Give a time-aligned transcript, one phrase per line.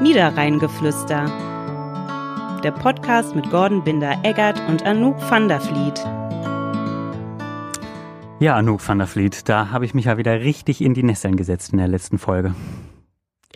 [0.00, 1.24] Niederrheingeflüster.
[2.62, 5.98] Der Podcast mit Gordon Binder-Eggert und Anouk van der Vliet.
[8.38, 11.34] Ja, Anouk van der Vliet, da habe ich mich ja wieder richtig in die Nesseln
[11.34, 12.54] gesetzt in der letzten Folge.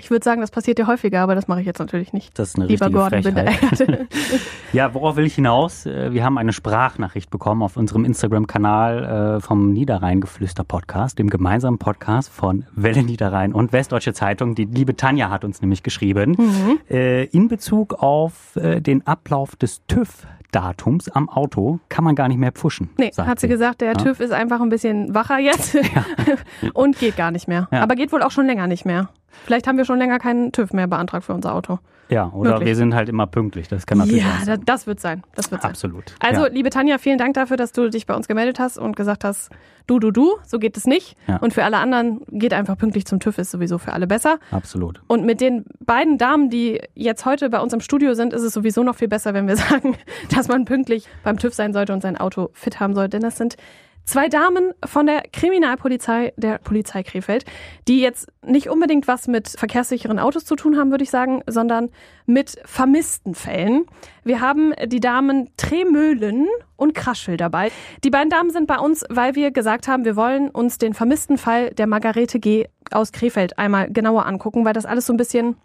[0.03, 2.37] Ich würde sagen, das passiert ja häufiger, aber das mache ich jetzt natürlich nicht.
[2.37, 4.07] Das ist eine Lieber richtige Gordon Frechheit.
[4.73, 5.87] ja, worauf will ich hinaus?
[5.87, 12.31] Äh, Wir haben eine Sprachnachricht bekommen auf unserem Instagram-Kanal äh, vom Niederrhein-Geflüster-Podcast, dem gemeinsamen Podcast
[12.31, 14.57] von Welle Niederrhein und Westdeutsche Zeitung.
[14.57, 16.79] Die liebe Tanja hat uns nämlich geschrieben, Mhm.
[16.91, 20.27] äh, in Bezug auf den Ablauf des TÜV.
[20.51, 22.91] Datums am Auto kann man gar nicht mehr pfuschen.
[22.99, 23.95] Nee, hat sie gesagt, der Ja.
[23.95, 25.79] TÜV ist einfach ein bisschen wacher jetzt
[26.75, 27.69] und geht gar nicht mehr.
[27.73, 27.81] Ja.
[27.83, 29.09] Aber geht wohl auch schon länger nicht mehr.
[29.45, 31.79] Vielleicht haben wir schon länger keinen TÜV mehr beantragt für unser Auto.
[32.09, 32.67] Ja, oder Wirklich.
[32.69, 33.69] wir sind halt immer pünktlich.
[33.69, 34.61] Das kann natürlich Ja, sein.
[34.67, 35.23] das, wird sein.
[35.35, 35.71] Das wird sein.
[35.71, 36.15] Absolut.
[36.21, 36.53] Also, ja.
[36.53, 39.49] liebe Tanja, vielen Dank dafür, dass du dich bei uns gemeldet hast und gesagt hast,
[39.87, 41.17] du, du, du, so geht es nicht.
[41.27, 41.37] Ja.
[41.37, 44.39] Und für alle anderen geht einfach pünktlich zum TÜV, ist sowieso für alle besser.
[44.51, 45.01] absolut.
[45.07, 48.53] Und mit den beiden Damen, die jetzt heute bei uns im Studio sind, ist es
[48.53, 49.97] sowieso noch viel besser, wenn wir sagen,
[50.35, 53.11] dass man pünktlich beim TÜV sein sollte und sein Auto fit haben sollte.
[53.11, 53.57] Denn das sind
[54.05, 57.45] zwei Damen von der Kriminalpolizei der Polizei Krefeld,
[57.89, 61.91] die jetzt nicht unbedingt was mit verkehrssicheren Autos zu tun haben, würde ich sagen, sondern
[62.27, 63.87] mit vermissten Fällen.
[64.25, 67.71] Wir haben die Damen Tremöhlen und Kraschel dabei.
[68.05, 71.39] Die beiden Damen sind bei uns, weil wir gesagt haben, wir wollen uns den vermissten
[71.39, 72.67] Fall der Margarete G.
[72.91, 75.57] aus Krefeld einmal genauer angucken, weil das alles so ein bisschen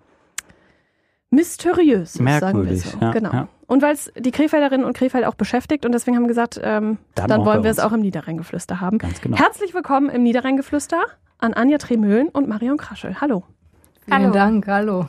[1.30, 3.06] mysteriös ist, Merkwürdig, sagen wir so.
[3.06, 3.34] ja, genau.
[3.34, 3.48] ja.
[3.68, 6.98] Und weil es die Krefelderinnen und Krefeld auch beschäftigt und deswegen haben wir gesagt, ähm,
[7.16, 8.98] Dann dann, wollen wir es auch im Niederrheingeflüster haben.
[8.98, 9.38] Ganz genau.
[9.38, 11.02] Herzlich willkommen im Niederrheingeflüster
[11.38, 13.20] an Anja Tremöhlen und Marion Kraschel.
[13.20, 13.44] Hallo.
[14.06, 14.34] Vielen Hallo.
[14.34, 15.08] Dank, hallo.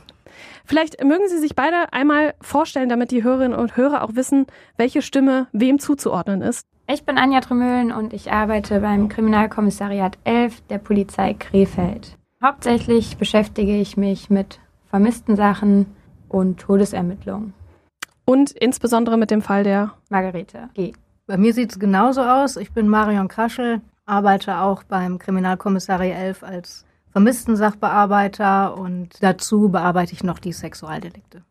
[0.65, 5.03] Vielleicht mögen Sie sich beide einmal vorstellen, damit die Hörerinnen und Hörer auch wissen, welche
[5.03, 6.67] Stimme wem zuzuordnen ist.
[6.89, 12.17] Ich bin Anja Tremöhlen und ich arbeite beim Kriminalkommissariat 11 der Polizei Krefeld.
[12.43, 14.59] Hauptsächlich beschäftige ich mich mit
[14.91, 15.87] vermissten Sachen
[16.29, 17.55] und Todesermittlungen.
[18.29, 20.93] Und insbesondere mit dem Fall der Margarete G.
[21.27, 22.59] Bei mir sieht es genauso aus.
[22.59, 30.25] Ich bin Marion Kraschel, arbeite auch beim Kriminalkommissariat 11 als Vermissten-Sachbearbeiter und dazu bearbeite ich
[30.25, 31.43] noch die Sexualdelikte.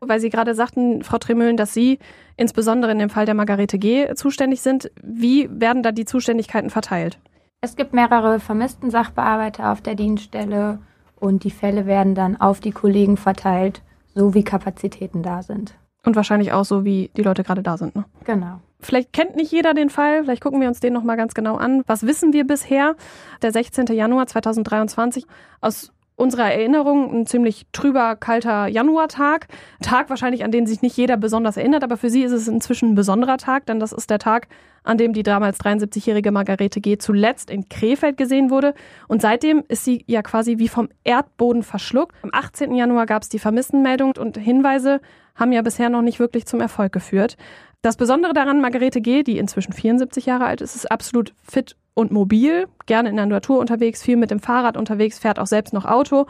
[0.00, 2.00] Weil Sie gerade sagten, Frau Tremöhlen, dass Sie
[2.36, 4.12] insbesondere in dem Fall der Margarete G.
[4.16, 4.90] zuständig sind.
[5.00, 7.20] Wie werden da die Zuständigkeiten verteilt?
[7.60, 10.80] Es gibt mehrere vermissten Sachbearbeiter auf der Dienststelle
[11.20, 13.82] und die Fälle werden dann auf die Kollegen verteilt,
[14.12, 15.76] so wie Kapazitäten da sind.
[16.06, 17.94] Und wahrscheinlich auch so, wie die Leute gerade da sind.
[17.96, 18.04] Ne?
[18.24, 18.60] Genau.
[18.78, 21.82] Vielleicht kennt nicht jeder den Fall, vielleicht gucken wir uns den nochmal ganz genau an.
[21.88, 22.94] Was wissen wir bisher?
[23.42, 23.86] Der 16.
[23.86, 25.26] Januar 2023
[25.60, 29.48] aus unserer Erinnerung ein ziemlich trüber, kalter Januartag.
[29.82, 32.90] Tag wahrscheinlich, an den sich nicht jeder besonders erinnert, aber für sie ist es inzwischen
[32.90, 34.48] ein besonderer Tag, denn das ist der Tag,
[34.82, 36.96] an dem die damals 73-jährige Margarete G.
[36.96, 38.74] zuletzt in Krefeld gesehen wurde.
[39.08, 42.16] Und seitdem ist sie ja quasi wie vom Erdboden verschluckt.
[42.22, 42.74] Am 18.
[42.74, 45.00] Januar gab es die Vermisstenmeldung und Hinweise
[45.34, 47.36] haben ja bisher noch nicht wirklich zum Erfolg geführt.
[47.82, 52.12] Das Besondere daran, Margarete G., die inzwischen 74 Jahre alt ist, ist absolut fit und
[52.12, 55.86] mobil, gerne in der Natur unterwegs, viel mit dem Fahrrad unterwegs, fährt auch selbst noch
[55.86, 56.26] Auto.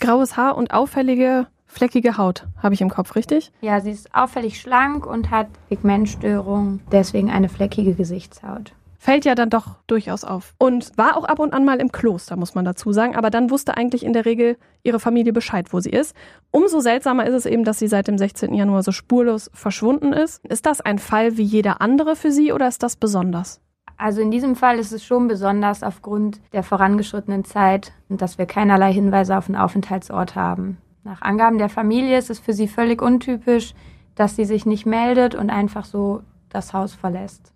[0.00, 3.50] Graues Haar und auffällige, fleckige Haut, habe ich im Kopf, richtig?
[3.62, 8.74] Ja, sie ist auffällig schlank und hat Pigmentstörungen, deswegen eine fleckige Gesichtshaut.
[8.98, 10.54] Fällt ja dann doch durchaus auf.
[10.58, 13.14] Und war auch ab und an mal im Kloster, muss man dazu sagen.
[13.14, 16.16] Aber dann wusste eigentlich in der Regel ihre Familie Bescheid, wo sie ist.
[16.50, 18.52] Umso seltsamer ist es eben, dass sie seit dem 16.
[18.52, 20.44] Januar so spurlos verschwunden ist.
[20.48, 23.60] Ist das ein Fall wie jeder andere für Sie oder ist das besonders?
[23.98, 28.46] Also in diesem Fall ist es schon besonders aufgrund der vorangeschrittenen Zeit und dass wir
[28.46, 30.78] keinerlei Hinweise auf einen Aufenthaltsort haben.
[31.02, 33.74] Nach Angaben der Familie ist es für sie völlig untypisch,
[34.14, 37.52] dass sie sich nicht meldet und einfach so das Haus verlässt.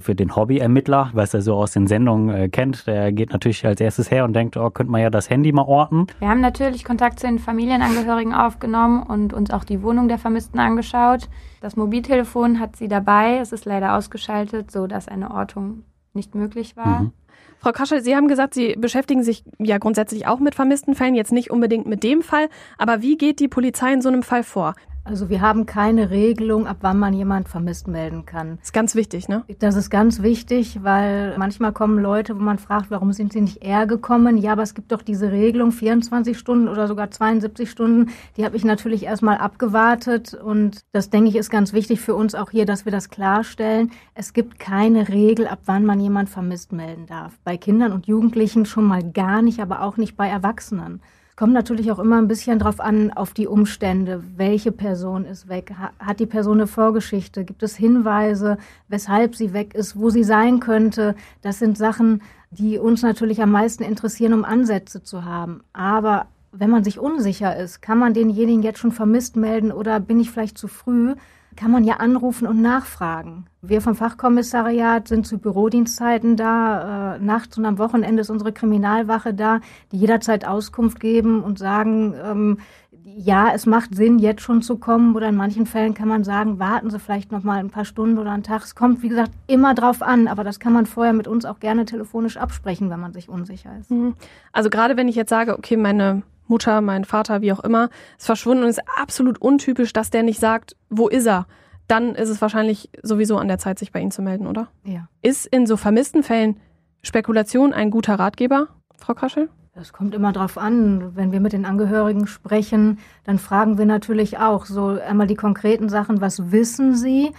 [0.00, 3.80] Für den Hobbyermittler, was er so aus den Sendungen äh, kennt, der geht natürlich als
[3.80, 6.06] erstes her und denkt, oh, könnte man ja das Handy mal orten.
[6.18, 10.58] Wir haben natürlich Kontakt zu den Familienangehörigen aufgenommen und uns auch die Wohnung der Vermissten
[10.58, 11.28] angeschaut.
[11.60, 15.84] Das Mobiltelefon hat sie dabei, es ist leider ausgeschaltet, so dass eine Ortung
[16.14, 17.02] nicht möglich war.
[17.02, 17.12] Mhm.
[17.58, 21.30] Frau Kaschel, Sie haben gesagt, Sie beschäftigen sich ja grundsätzlich auch mit vermissten Fällen, jetzt
[21.30, 22.48] nicht unbedingt mit dem Fall.
[22.78, 24.74] Aber wie geht die Polizei in so einem Fall vor?
[25.10, 28.60] Also wir haben keine Regelung, ab wann man jemand vermisst melden kann.
[28.62, 29.42] Ist ganz wichtig, ne?
[29.58, 33.64] Das ist ganz wichtig, weil manchmal kommen Leute, wo man fragt, warum sind sie nicht
[33.64, 34.38] eher gekommen?
[34.38, 38.12] Ja, aber es gibt doch diese Regelung, 24 Stunden oder sogar 72 Stunden.
[38.36, 42.36] Die habe ich natürlich erstmal abgewartet und das denke ich ist ganz wichtig für uns
[42.36, 43.90] auch hier, dass wir das klarstellen.
[44.14, 47.36] Es gibt keine Regel, ab wann man jemand vermisst melden darf.
[47.42, 51.00] Bei Kindern und Jugendlichen schon mal gar nicht, aber auch nicht bei Erwachsenen.
[51.40, 54.22] Kommt natürlich auch immer ein bisschen drauf an, auf die Umstände.
[54.36, 55.72] Welche Person ist weg?
[55.80, 57.46] Ha- Hat die Person eine Vorgeschichte?
[57.46, 58.58] Gibt es Hinweise,
[58.88, 61.14] weshalb sie weg ist, wo sie sein könnte?
[61.40, 62.20] Das sind Sachen,
[62.50, 65.62] die uns natürlich am meisten interessieren, um Ansätze zu haben.
[65.72, 70.20] Aber wenn man sich unsicher ist, kann man denjenigen jetzt schon vermisst melden oder bin
[70.20, 71.14] ich vielleicht zu früh?
[71.60, 73.44] Kann man ja anrufen und nachfragen.
[73.60, 77.16] Wir vom Fachkommissariat sind zu Bürodienstzeiten da.
[77.16, 79.60] Äh, nachts und am Wochenende ist unsere Kriminalwache da,
[79.92, 82.58] die jederzeit Auskunft geben und sagen, ähm,
[83.04, 85.14] ja, es macht Sinn, jetzt schon zu kommen.
[85.14, 88.16] Oder in manchen Fällen kann man sagen, warten Sie vielleicht noch mal ein paar Stunden
[88.16, 88.62] oder einen Tag.
[88.62, 90.28] Es kommt, wie gesagt, immer drauf an.
[90.28, 93.72] Aber das kann man vorher mit uns auch gerne telefonisch absprechen, wenn man sich unsicher
[93.78, 93.90] ist.
[93.90, 94.14] Mhm.
[94.52, 97.88] Also gerade wenn ich jetzt sage, okay, meine Mutter, mein Vater, wie auch immer,
[98.18, 101.46] ist verschwunden und es ist absolut untypisch, dass der nicht sagt, wo ist er?
[101.86, 104.68] Dann ist es wahrscheinlich sowieso an der Zeit, sich bei Ihnen zu melden, oder?
[104.84, 105.08] Ja.
[105.22, 106.60] Ist in so vermissten Fällen
[107.02, 108.68] Spekulation ein guter Ratgeber,
[108.98, 109.48] Frau Kraschel?
[109.74, 111.16] Das kommt immer drauf an.
[111.16, 115.88] Wenn wir mit den Angehörigen sprechen, dann fragen wir natürlich auch so einmal die konkreten
[115.88, 117.32] Sachen, was wissen Sie?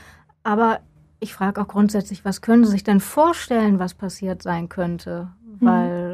[0.44, 0.80] Aber
[1.20, 5.30] ich frage auch grundsätzlich, was können Sie sich denn vorstellen, was passiert sein könnte?
[5.60, 5.68] Mhm.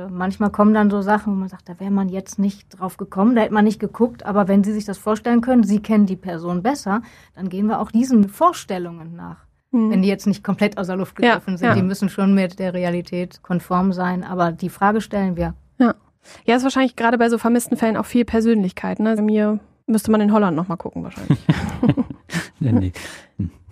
[0.09, 3.35] Manchmal kommen dann so Sachen, wo man sagt, da wäre man jetzt nicht drauf gekommen,
[3.35, 4.25] da hätte man nicht geguckt.
[4.25, 7.01] Aber wenn Sie sich das vorstellen können, Sie kennen die Person besser,
[7.35, 9.47] dann gehen wir auch diesen Vorstellungen nach.
[9.71, 9.91] Mhm.
[9.91, 11.75] Wenn die jetzt nicht komplett aus der Luft gegriffen ja, sind, ja.
[11.75, 14.23] die müssen schon mit der Realität konform sein.
[14.23, 15.53] Aber die Frage stellen wir.
[15.77, 15.95] Ja,
[16.45, 18.99] ja ist wahrscheinlich gerade bei so vermissten Fällen auch viel Persönlichkeit.
[18.99, 19.15] Ne?
[19.15, 21.39] Bei mir müsste man in Holland nochmal gucken wahrscheinlich.
[22.59, 22.91] nee, nee.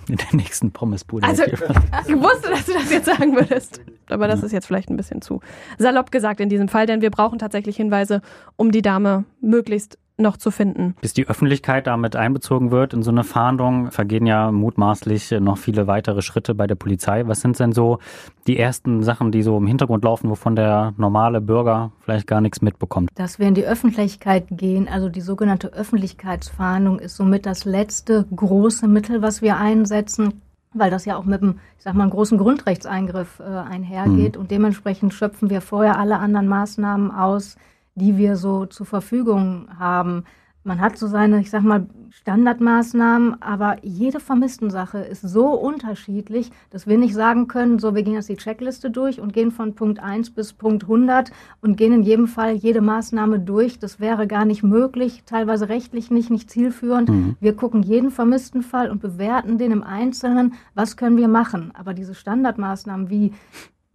[0.08, 1.28] In der nächsten Pommesbude.
[1.28, 3.82] Also, ich wusste, dass du das jetzt sagen würdest.
[4.08, 5.42] Aber das ist jetzt vielleicht ein bisschen zu
[5.78, 8.22] salopp gesagt in diesem Fall, denn wir brauchen tatsächlich Hinweise,
[8.56, 10.96] um die Dame möglichst noch zu finden.
[11.02, 15.88] Bis die Öffentlichkeit damit einbezogen wird in so eine Fahndung, vergehen ja mutmaßlich noch viele
[15.88, 17.28] weitere Schritte bei der Polizei.
[17.28, 18.00] Was sind denn so
[18.48, 22.62] die ersten Sachen, die so im Hintergrund laufen, wovon der normale Bürger vielleicht gar nichts
[22.62, 23.10] mitbekommt?
[23.16, 28.88] Dass wir in die Öffentlichkeit gehen, also die sogenannte Öffentlichkeitsfahndung ist somit das letzte große
[28.88, 30.42] Mittel, was wir einsetzen
[30.78, 34.36] weil das ja auch mit einem, ich sag mal, einem großen Grundrechtseingriff äh, einhergeht.
[34.36, 34.42] Mhm.
[34.42, 37.56] Und dementsprechend schöpfen wir vorher alle anderen Maßnahmen aus,
[37.96, 40.26] die wir so zur Verfügung haben.
[40.64, 46.88] Man hat so seine, ich sag mal, Standardmaßnahmen, aber jede Vermisstensache ist so unterschiedlich, dass
[46.88, 50.00] wir nicht sagen können, so, wir gehen jetzt die Checkliste durch und gehen von Punkt
[50.00, 51.32] 1 bis Punkt 100
[51.62, 53.78] und gehen in jedem Fall jede Maßnahme durch.
[53.78, 57.10] Das wäre gar nicht möglich, teilweise rechtlich nicht, nicht zielführend.
[57.10, 57.36] Mhm.
[57.40, 61.74] Wir gucken jeden vermissten Fall und bewerten den im Einzelnen, was können wir machen.
[61.76, 63.34] Aber diese Standardmaßnahmen wie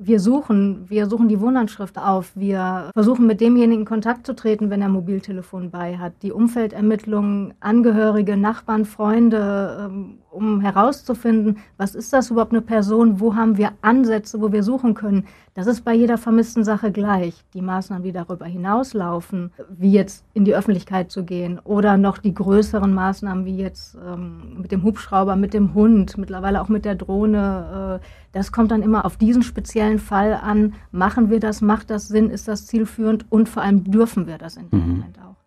[0.02, 4.80] wir suchen, wir suchen die Wohnanschrift auf, wir versuchen mit demjenigen Kontakt zu treten, wenn
[4.80, 12.30] er Mobiltelefon bei hat, die Umfeldermittlungen, Angehörige, Nachbarn, Freunde, ähm, um herauszufinden, was ist das
[12.30, 15.26] überhaupt eine Person, wo haben wir Ansätze, wo wir suchen können.
[15.54, 17.44] Das ist bei jeder vermissten Sache gleich.
[17.52, 22.32] Die Maßnahmen, die darüber hinauslaufen, wie jetzt in die Öffentlichkeit zu gehen oder noch die
[22.32, 26.94] größeren Maßnahmen, wie jetzt ähm, mit dem Hubschrauber, mit dem Hund, mittlerweile auch mit der
[26.94, 30.74] Drohne, äh, das kommt dann immer auf diesen speziellen Fall an.
[30.92, 34.56] Machen wir das, macht das Sinn, ist das zielführend und vor allem dürfen wir das
[34.56, 34.88] in dem mhm.
[34.90, 35.39] Moment auch.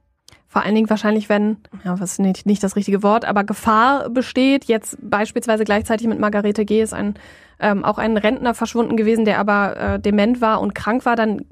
[0.54, 4.66] Vor allen Dingen wahrscheinlich, wenn, ja, was nicht, nicht das richtige Wort, aber Gefahr besteht.
[4.66, 6.84] Jetzt beispielsweise gleichzeitig mit Margarete G.
[6.84, 7.16] ist ein,
[7.60, 11.44] ähm, auch ein Rentner verschwunden gewesen, der aber äh, dement war und krank war, dann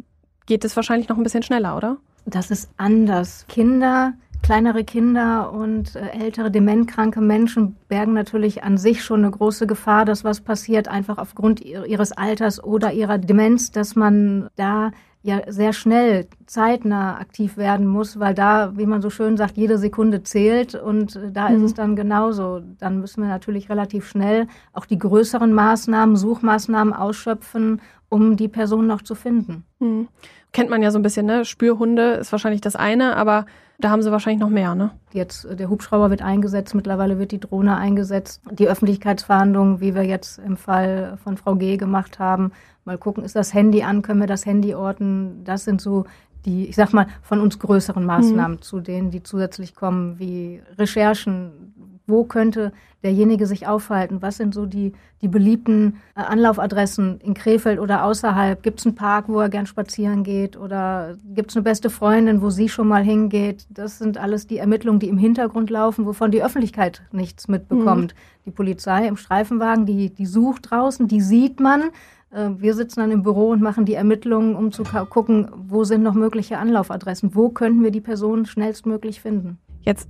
[0.45, 1.97] geht es wahrscheinlich noch ein bisschen schneller, oder?
[2.27, 3.47] Das ist anders.
[3.49, 4.13] Kinder,
[4.43, 10.05] kleinere Kinder und äh, ältere dementkranke Menschen bergen natürlich an sich schon eine große Gefahr,
[10.05, 14.91] dass was passiert, einfach aufgrund ihres Alters oder ihrer Demenz, dass man da
[15.23, 19.77] ja sehr schnell zeitnah aktiv werden muss, weil da, wie man so schön sagt, jede
[19.77, 21.57] Sekunde zählt und äh, da mhm.
[21.57, 22.61] ist es dann genauso.
[22.79, 28.87] Dann müssen wir natürlich relativ schnell auch die größeren Maßnahmen, Suchmaßnahmen ausschöpfen, um die Person
[28.87, 29.63] noch zu finden.
[29.79, 30.09] Mhm.
[30.51, 31.45] Kennt man ja so ein bisschen, ne?
[31.45, 33.45] Spürhunde ist wahrscheinlich das eine, aber
[33.79, 34.91] da haben sie wahrscheinlich noch mehr, ne?
[35.13, 38.41] Jetzt, äh, der Hubschrauber wird eingesetzt, mittlerweile wird die Drohne eingesetzt.
[38.51, 41.77] Die Öffentlichkeitsverhandlungen, wie wir jetzt im Fall von Frau G.
[41.77, 42.51] gemacht haben,
[42.83, 45.45] mal gucken, ist das Handy an, können wir das Handy orten?
[45.45, 46.05] Das sind so
[46.45, 48.61] die, ich sag mal, von uns größeren Maßnahmen mhm.
[48.61, 51.70] zu denen, die zusätzlich kommen, wie Recherchen.
[52.11, 52.71] Wo könnte
[53.03, 54.21] derjenige sich aufhalten?
[54.21, 58.61] Was sind so die, die beliebten äh, Anlaufadressen in Krefeld oder außerhalb?
[58.61, 60.57] Gibt es einen Park, wo er gern spazieren geht?
[60.57, 63.65] Oder gibt es eine beste Freundin, wo sie schon mal hingeht?
[63.69, 68.13] Das sind alles die Ermittlungen, die im Hintergrund laufen, wovon die Öffentlichkeit nichts mitbekommt.
[68.13, 68.43] Mhm.
[68.45, 71.83] Die Polizei im Streifenwagen, die, die sucht draußen, die sieht man.
[72.31, 76.03] Äh, wir sitzen dann im Büro und machen die Ermittlungen, um zu gucken, wo sind
[76.03, 79.57] noch mögliche Anlaufadressen, wo könnten wir die Person schnellstmöglich finden.
[79.81, 80.09] Jetzt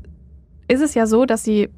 [0.67, 1.69] ist es ja so, dass Sie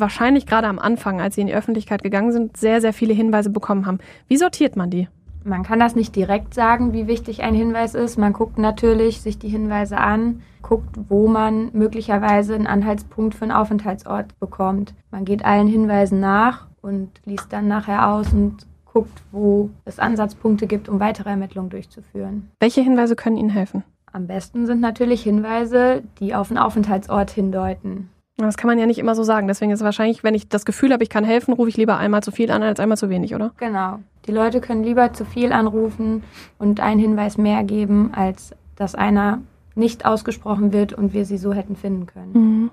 [0.00, 3.50] wahrscheinlich gerade am Anfang, als Sie in die Öffentlichkeit gegangen sind, sehr, sehr viele Hinweise
[3.50, 3.98] bekommen haben.
[4.28, 5.08] Wie sortiert man die?
[5.44, 8.18] Man kann das nicht direkt sagen, wie wichtig ein Hinweis ist.
[8.18, 13.52] Man guckt natürlich sich die Hinweise an, guckt, wo man möglicherweise einen Anhaltspunkt für einen
[13.52, 14.94] Aufenthaltsort bekommt.
[15.10, 20.66] Man geht allen Hinweisen nach und liest dann nachher aus und guckt, wo es Ansatzpunkte
[20.66, 22.50] gibt, um weitere Ermittlungen durchzuführen.
[22.60, 23.84] Welche Hinweise können Ihnen helfen?
[24.12, 28.10] Am besten sind natürlich Hinweise, die auf einen Aufenthaltsort hindeuten.
[28.46, 29.48] Das kann man ja nicht immer so sagen.
[29.48, 31.98] Deswegen ist es wahrscheinlich, wenn ich das Gefühl habe, ich kann helfen, rufe ich lieber
[31.98, 33.52] einmal zu viel an als einmal zu wenig, oder?
[33.58, 33.98] Genau.
[34.26, 36.22] Die Leute können lieber zu viel anrufen
[36.58, 39.40] und einen Hinweis mehr geben, als dass einer
[39.74, 42.32] nicht ausgesprochen wird und wir sie so hätten finden können.
[42.32, 42.70] Mhm.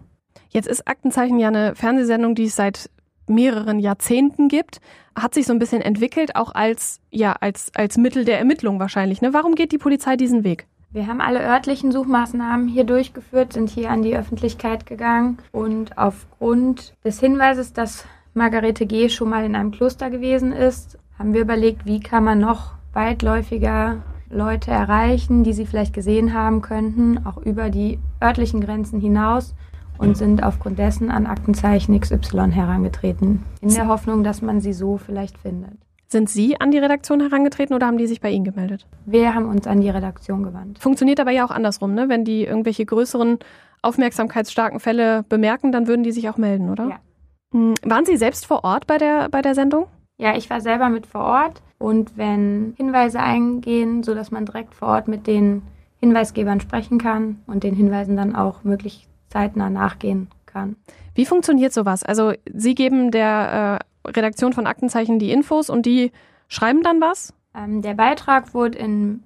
[0.49, 2.89] Jetzt ist Aktenzeichen ja eine Fernsehsendung, die es seit
[3.27, 4.81] mehreren Jahrzehnten gibt,
[5.15, 9.21] hat sich so ein bisschen entwickelt, auch als, ja, als, als Mittel der Ermittlung wahrscheinlich.
[9.21, 9.33] Ne?
[9.33, 10.67] Warum geht die Polizei diesen Weg?
[10.95, 16.93] Wir haben alle örtlichen Suchmaßnahmen hier durchgeführt, sind hier an die Öffentlichkeit gegangen und aufgrund
[17.03, 19.09] des Hinweises, dass Margarete G.
[19.09, 24.03] schon mal in einem Kloster gewesen ist, haben wir überlegt, wie kann man noch weitläufiger
[24.29, 29.53] Leute erreichen, die sie vielleicht gesehen haben könnten, auch über die örtlichen Grenzen hinaus
[29.97, 34.95] und sind aufgrund dessen an Aktenzeichen XY herangetreten, in der Hoffnung, dass man sie so
[34.95, 35.77] vielleicht findet.
[36.07, 38.85] Sind Sie an die Redaktion herangetreten oder haben die sich bei Ihnen gemeldet?
[39.05, 40.79] Wir haben uns an die Redaktion gewandt.
[40.79, 42.09] Funktioniert aber ja auch andersrum, ne?
[42.09, 43.39] Wenn die irgendwelche größeren,
[43.81, 46.89] aufmerksamkeitsstarken Fälle bemerken, dann würden die sich auch melden, oder?
[46.89, 46.99] Ja.
[47.53, 49.87] Hm, Waren Sie selbst vor Ort bei der, bei der Sendung?
[50.17, 54.87] Ja, ich war selber mit vor Ort und wenn Hinweise eingehen, sodass man direkt vor
[54.89, 55.61] Ort mit den
[55.99, 60.77] Hinweisgebern sprechen kann und den Hinweisen dann auch möglichst zeitnah nachgehen kann.
[61.15, 62.03] Wie funktioniert sowas?
[62.03, 66.11] Also Sie geben der äh, Redaktion von Aktenzeichen die Infos und die
[66.47, 67.33] schreiben dann was?
[67.55, 69.23] Ähm, der Beitrag wurde in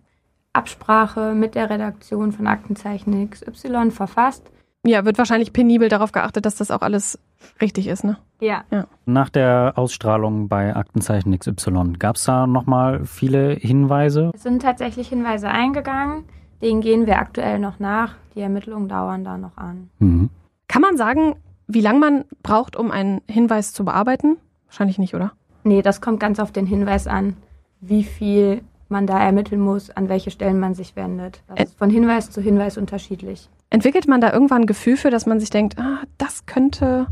[0.54, 4.52] Absprache mit der Redaktion von Aktenzeichen XY verfasst.
[4.86, 7.20] Ja, wird wahrscheinlich penibel darauf geachtet, dass das auch alles
[7.62, 8.18] richtig ist, ne?
[8.40, 8.64] Ja.
[9.06, 14.32] Nach der Ausstrahlung bei Aktenzeichen XY, gab es da nochmal viele Hinweise?
[14.34, 16.24] Es sind tatsächlich Hinweise eingegangen.
[16.62, 18.16] Denen gehen wir aktuell noch nach.
[18.36, 19.90] Die Ermittlungen dauern da noch an.
[20.00, 20.30] Mhm.
[20.70, 21.36] Kann man sagen,
[21.68, 24.38] wie lange man braucht, um einen Hinweis zu bearbeiten?
[24.70, 25.34] Wahrscheinlich nicht, oder?
[25.64, 27.36] Nee, das kommt ganz auf den Hinweis an,
[27.82, 31.44] wie viel man da ermitteln muss, an welche Stellen man sich wendet.
[31.48, 33.50] Das ist von Hinweis zu Hinweis unterschiedlich.
[33.70, 37.08] Entwickelt man da irgendwann ein Gefühl für, dass man sich denkt, ah, das könnte.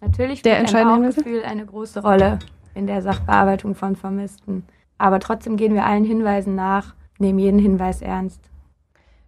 [0.00, 1.16] Natürlich Der ein entscheidende Hinweis?
[1.16, 2.38] Bauchgefühl eine große Rolle
[2.74, 4.64] in der Sachbearbeitung von Vermissten.
[4.98, 8.40] Aber trotzdem gehen wir allen Hinweisen nach, nehmen jeden Hinweis ernst.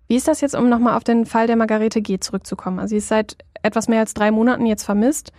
[0.07, 2.21] Wie ist das jetzt, um nochmal auf den Fall der Margarete G.
[2.21, 2.79] zurückzukommen?
[2.79, 5.33] Also sie ist seit etwas mehr als drei Monaten jetzt vermisst.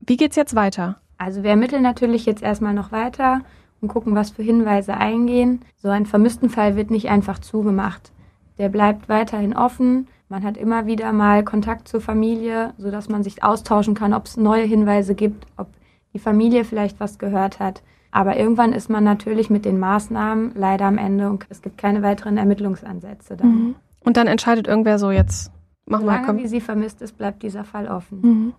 [0.00, 1.00] Wie geht's jetzt weiter?
[1.18, 3.42] Also wir ermitteln natürlich jetzt erstmal noch weiter
[3.80, 5.62] und gucken, was für Hinweise eingehen.
[5.76, 8.12] So ein Vermisstenfall wird nicht einfach zugemacht.
[8.58, 10.08] Der bleibt weiterhin offen.
[10.28, 14.36] Man hat immer wieder mal Kontakt zur Familie, sodass man sich austauschen kann, ob es
[14.36, 15.68] neue Hinweise gibt, ob
[16.12, 17.82] die Familie vielleicht was gehört hat.
[18.10, 22.02] Aber irgendwann ist man natürlich mit den Maßnahmen leider am Ende und es gibt keine
[22.02, 23.48] weiteren Ermittlungsansätze dann.
[23.48, 23.74] Mhm.
[24.04, 25.52] Und dann entscheidet irgendwer so, jetzt
[25.84, 26.38] machen wir, Solange komm.
[26.38, 28.20] wie sie vermisst ist, bleibt dieser Fall offen.
[28.22, 28.52] Mhm.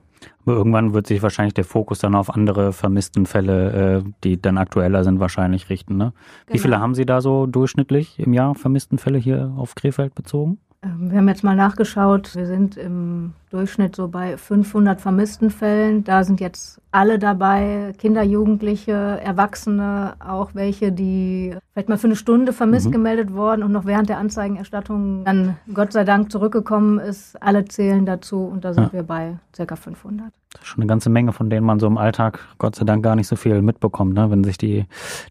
[0.46, 4.58] Aber irgendwann wird sich wahrscheinlich der Fokus dann auf andere vermissten Fälle, äh, die dann
[4.58, 5.98] aktueller sind, wahrscheinlich richten.
[5.98, 6.14] Ne?
[6.48, 6.62] Wie Genau.
[6.64, 10.58] viele haben Sie da so durchschnittlich im Jahr vermissten Fälle hier auf Krefeld bezogen?
[10.82, 12.36] Ähm, Wir haben jetzt mal nachgeschaut.
[12.36, 16.04] Wir sind im Durchschnitt so bei 500 vermissten Fällen.
[16.06, 22.16] Da sind jetzt alle dabei, Kinder, Jugendliche, Erwachsene, auch welche, die vielleicht mal für eine
[22.16, 22.92] Stunde vermisst Mhm.
[22.92, 27.42] gemeldet worden und noch während der Anzeigenerstattung dann Gott sei Dank zurückgekommen ist.
[27.42, 28.94] Alle zählen dazu und da sind Ja.
[28.94, 29.76] wir bei ca.
[29.76, 30.32] 500.
[30.54, 33.04] Das ist schon eine ganze Menge, von denen man so im Alltag Gott sei Dank
[33.04, 34.32] gar nicht so viel mitbekommt, ne?
[34.32, 34.86] wenn sich die,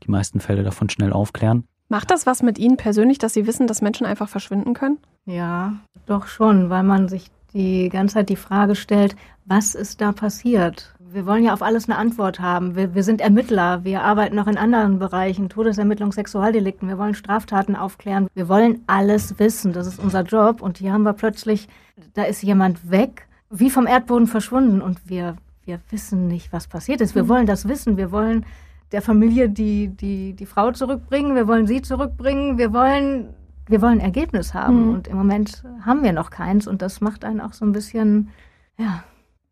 [0.05, 1.65] die meisten Fälle davon schnell aufklären.
[1.89, 4.99] Macht das was mit Ihnen persönlich, dass Sie wissen, dass Menschen einfach verschwinden können?
[5.25, 5.75] Ja,
[6.07, 9.17] doch schon, weil man sich die ganze Zeit die Frage stellt,
[9.47, 10.95] was ist da passiert?
[10.99, 12.77] Wir wollen ja auf alles eine Antwort haben.
[12.77, 17.75] Wir, wir sind Ermittler, wir arbeiten auch in anderen Bereichen, Todesermittlung, Sexualdelikten, wir wollen Straftaten
[17.75, 18.29] aufklären.
[18.35, 20.61] Wir wollen alles wissen, das ist unser Job.
[20.61, 21.69] Und hier haben wir plötzlich,
[22.13, 27.01] da ist jemand weg, wie vom Erdboden verschwunden und wir, wir wissen nicht, was passiert
[27.01, 27.15] ist.
[27.15, 28.45] Wir wollen das wissen, wir wollen
[28.93, 33.35] der Familie die, die, die Frau zurückbringen, wir wollen sie zurückbringen, wir wollen,
[33.67, 34.87] wir wollen ein Ergebnis haben.
[34.89, 34.95] Mhm.
[34.95, 38.31] Und im Moment haben wir noch keins und das macht einen auch so ein bisschen,
[38.79, 39.05] ja,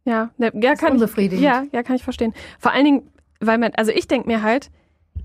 [0.05, 1.45] Ja, ne, ja, kann ich, unbefriedigend.
[1.45, 2.33] ja, ja, kann ich verstehen.
[2.59, 3.03] Vor allen Dingen,
[3.41, 4.71] weil man, also ich denke mir halt,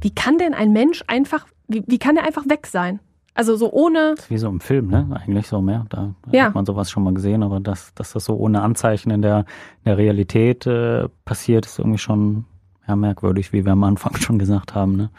[0.02, 3.00] wie kann denn ein Mensch einfach, wie, wie kann der einfach weg sein?
[3.34, 5.08] Also so ohne, Das ist wie so im Film, ne?
[5.24, 5.86] Eigentlich so mehr.
[5.90, 6.46] Da, da Ja.
[6.48, 9.40] hat man sowas schon mal gesehen, aber dass, dass das so ohne Anzeichen in der,
[9.40, 12.44] in der Realität äh, passiert, ist irgendwie schon
[12.88, 14.96] ja, merkwürdig, wie wir am Anfang schon gesagt haben.
[14.96, 15.10] Ne?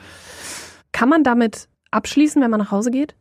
[0.92, 3.16] kann man damit abschließen, wenn man nach Hause geht?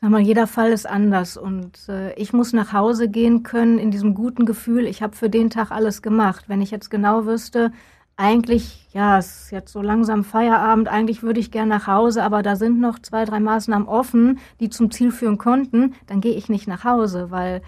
[0.00, 3.90] Sag mal, jeder Fall ist anders und äh, ich muss nach Hause gehen können in
[3.90, 6.44] diesem guten Gefühl, ich habe für den Tag alles gemacht.
[6.46, 7.72] Wenn ich jetzt genau wüsste,
[8.16, 12.44] eigentlich, ja, es ist jetzt so langsam Feierabend, eigentlich würde ich gern nach Hause, aber
[12.44, 16.48] da sind noch zwei, drei Maßnahmen offen, die zum Ziel führen konnten, dann gehe ich
[16.48, 17.62] nicht nach Hause, weil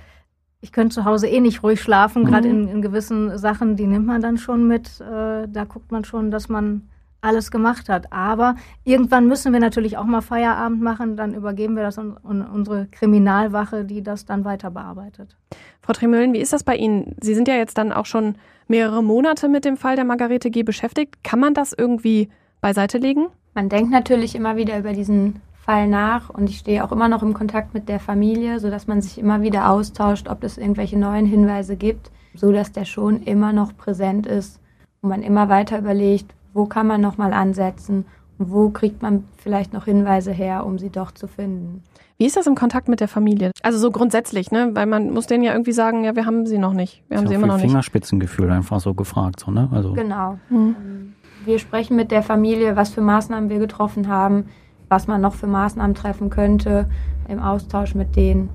[0.60, 2.26] ich könnte zu Hause eh nicht ruhig schlafen, Mhm.
[2.26, 5.00] gerade in, in gewissen Sachen, die nimmt man dann schon mit.
[5.00, 6.82] Äh, da guckt man schon, dass man
[7.22, 8.12] alles gemacht hat.
[8.12, 12.86] Aber irgendwann müssen wir natürlich auch mal Feierabend machen, dann übergeben wir das an unsere
[12.86, 15.36] Kriminalwache, die das dann weiter bearbeitet.
[15.82, 17.16] Frau Tremöhlen, wie ist das bei Ihnen?
[17.20, 18.36] Sie sind ja jetzt dann auch schon
[18.68, 20.62] mehrere Monate mit dem Fall der Margarete G.
[20.62, 21.22] beschäftigt.
[21.22, 22.30] Kann man das irgendwie
[22.62, 23.26] beiseite legen?
[23.54, 25.40] Man denkt natürlich immer wieder über diesen
[25.70, 29.00] Fall nach und ich stehe auch immer noch im Kontakt mit der Familie, sodass man
[29.00, 33.76] sich immer wieder austauscht, ob es irgendwelche neuen Hinweise gibt, sodass der schon immer noch
[33.76, 34.58] präsent ist
[35.00, 38.04] und man immer weiter überlegt, wo kann man nochmal ansetzen
[38.38, 41.84] und wo kriegt man vielleicht noch Hinweise her, um sie doch zu finden.
[42.18, 43.52] Wie ist das im Kontakt mit der Familie?
[43.62, 44.70] Also so grundsätzlich, ne?
[44.74, 47.04] Weil man muss denen ja irgendwie sagen, ja, wir haben sie noch nicht.
[47.08, 47.66] Wir haben sie immer noch nicht.
[47.66, 49.68] Fingerspitzengefühl einfach so gefragt, so, ne?
[49.70, 50.36] Also genau.
[50.48, 51.14] Mhm.
[51.44, 54.46] Wir sprechen mit der Familie, was für Maßnahmen wir getroffen haben,
[54.90, 56.90] was man noch für Maßnahmen treffen könnte
[57.28, 58.50] im Austausch mit denen.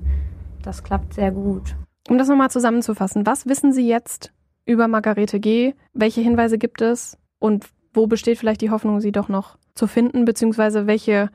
[0.62, 1.74] Das klappt sehr gut.
[2.08, 4.32] Um das nochmal zusammenzufassen, was wissen Sie jetzt
[4.64, 5.74] über Margarete G?
[5.92, 7.18] Welche Hinweise gibt es?
[7.38, 10.24] Und wo besteht vielleicht die Hoffnung, sie doch noch zu finden?
[10.24, 11.30] Beziehungsweise welche,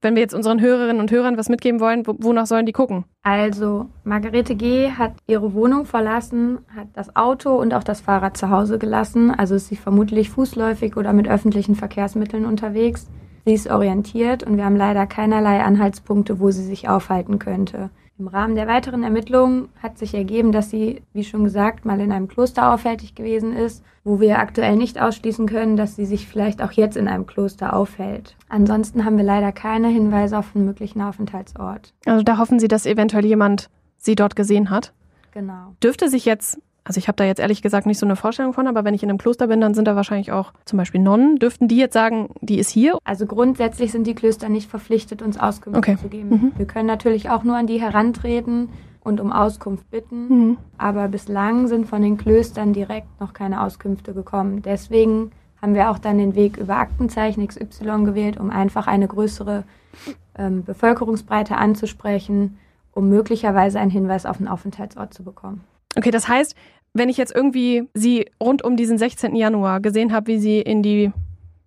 [0.00, 3.04] wenn wir jetzt unseren Hörerinnen und Hörern was mitgeben wollen, wonach sollen die gucken?
[3.22, 4.90] Also, Margarete G.
[4.92, 9.30] hat ihre Wohnung verlassen, hat das Auto und auch das Fahrrad zu Hause gelassen.
[9.30, 13.08] Also ist sie vermutlich fußläufig oder mit öffentlichen Verkehrsmitteln unterwegs.
[13.48, 17.88] Sie ist orientiert und wir haben leider keinerlei Anhaltspunkte, wo sie sich aufhalten könnte.
[18.18, 22.12] Im Rahmen der weiteren Ermittlungen hat sich ergeben, dass sie, wie schon gesagt, mal in
[22.12, 26.60] einem Kloster auffällig gewesen ist, wo wir aktuell nicht ausschließen können, dass sie sich vielleicht
[26.60, 28.36] auch jetzt in einem Kloster aufhält.
[28.50, 31.94] Ansonsten haben wir leider keine Hinweise auf einen möglichen Aufenthaltsort.
[32.04, 34.92] Also da hoffen Sie, dass eventuell jemand sie dort gesehen hat?
[35.32, 35.74] Genau.
[35.82, 38.66] Dürfte sich jetzt also ich habe da jetzt ehrlich gesagt nicht so eine Vorstellung von,
[38.66, 41.36] aber wenn ich in einem Kloster bin, dann sind da wahrscheinlich auch zum Beispiel Nonnen.
[41.36, 42.98] Dürften die jetzt sagen, die ist hier?
[43.04, 45.96] Also grundsätzlich sind die Klöster nicht verpflichtet, uns Auskunft okay.
[46.00, 46.30] zu geben.
[46.30, 46.52] Mhm.
[46.56, 48.70] Wir können natürlich auch nur an die herantreten
[49.00, 50.28] und um Auskunft bitten.
[50.28, 50.56] Mhm.
[50.78, 54.62] Aber bislang sind von den Klöstern direkt noch keine Auskünfte gekommen.
[54.62, 59.64] Deswegen haben wir auch dann den Weg über Aktenzeichen XY gewählt, um einfach eine größere
[60.36, 62.58] ähm, Bevölkerungsbreite anzusprechen,
[62.92, 65.64] um möglicherweise einen Hinweis auf einen Aufenthaltsort zu bekommen.
[65.96, 66.54] Okay, das heißt,
[66.94, 69.34] wenn ich jetzt irgendwie sie rund um diesen 16.
[69.34, 71.12] Januar gesehen habe, wie sie in die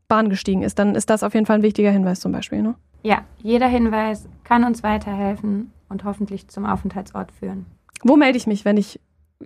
[0.08, 2.76] Bahn gestiegen ist, dann ist das auf jeden Fall ein wichtiger Hinweis zum Beispiel, ne?
[3.04, 7.66] Ja, jeder Hinweis kann uns weiterhelfen und hoffentlich zum Aufenthaltsort führen.
[8.04, 9.00] Wo melde ich mich, wenn ich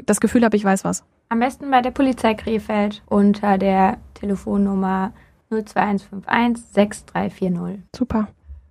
[0.05, 1.03] das Gefühl habe, ich weiß was?
[1.29, 5.13] Am besten bei der Polizei Krefeld unter der Telefonnummer
[5.49, 7.83] 02151 6340.
[7.95, 8.27] Super.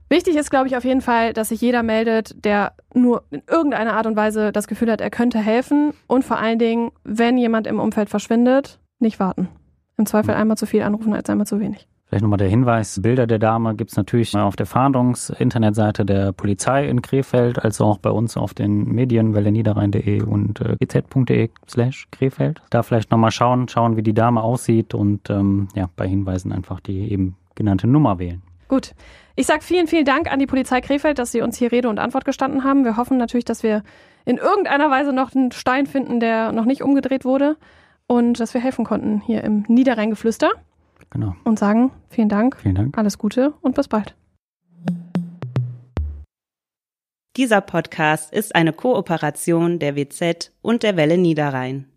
[0.09, 3.95] Wichtig ist, glaube ich, auf jeden Fall, dass sich jeder meldet, der nur in irgendeiner
[3.95, 5.93] Art und Weise das Gefühl hat, er könnte helfen.
[6.07, 9.49] Und vor allen Dingen, wenn jemand im Umfeld verschwindet, nicht warten.
[9.97, 11.89] Im Zweifel einmal zu viel anrufen als einmal zu wenig.
[12.07, 16.87] Vielleicht nochmal der Hinweis, Bilder der Dame gibt es natürlich auf der Fahndungs-Internetseite der Polizei
[16.87, 22.61] in Krefeld, als auch bei uns auf den Medien, welleniederrhein.de und äh, gz.de slash Krefeld.
[22.71, 26.79] Da vielleicht nochmal schauen, schauen, wie die Dame aussieht und ähm, ja, bei Hinweisen einfach
[26.79, 28.43] die eben genannte Nummer wählen.
[28.69, 28.95] Gut.
[29.37, 31.99] Ich sage vielen, vielen Dank an die Polizei Krefeld, dass Sie uns hier Rede und
[31.99, 32.85] Antwort gestanden haben.
[32.85, 33.83] Wir hoffen natürlich, dass wir
[34.25, 37.57] in irgendeiner Weise noch einen Stein finden, der noch nicht umgedreht wurde
[38.07, 40.51] und dass wir helfen konnten hier im Niederrheingeflüster.
[41.11, 41.35] Genau.
[41.43, 42.57] Und sagen vielen Dank.
[42.61, 42.97] Vielen Dank.
[42.97, 44.15] Alles Gute und bis bald.
[47.37, 51.89] Dieser Podcast ist eine Kooperation der WZ und der Welle Niederrhein.